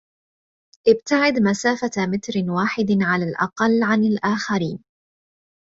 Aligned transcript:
ابتعد 0.87 1.39
مسافة 1.39 1.91
متر 2.05 2.31
واحد 2.51 2.85
على 3.01 3.25
الأقل 3.25 3.83
عن 3.83 4.03
الآخرين 4.03 4.83